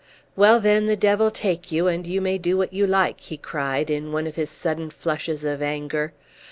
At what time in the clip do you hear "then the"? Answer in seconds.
0.59-0.95